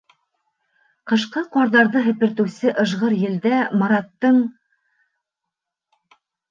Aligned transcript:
Ҡышҡы 1.11 1.43
ҡарҙарҙы 1.57 2.01
һепертеүсе 2.07 2.73
ыжғыр 2.85 3.15
елдә 3.27 3.63
Мараттың: 3.85 4.45